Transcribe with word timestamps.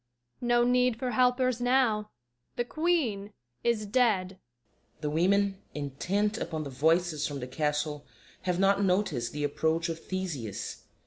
No 0.41 0.63
need 0.63 0.97
for 0.97 1.11
helpers 1.11 1.61
now; 1.61 2.09
the 2.55 2.65
Queen 2.65 3.33
is 3.63 3.85
dead! 3.85 4.39
[The 5.01 5.11
Women, 5.11 5.59
intent 5.75 6.39
upon 6.39 6.63
the 6.63 6.71
voices 6.71 7.27
from 7.27 7.39
the 7.39 7.45
Castle, 7.45 8.07
have 8.41 8.57
not 8.57 8.83
noticed 8.83 9.31
the 9.31 9.43
approach 9.43 9.89
of 9.89 9.99
THESEUS. 10.07 10.85